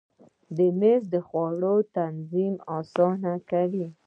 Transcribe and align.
مېز 0.79 1.03
د 1.13 1.15
خوړو 1.27 1.75
تنظیم 1.97 2.55
اسانه 2.77 3.33
کوي. 3.49 3.87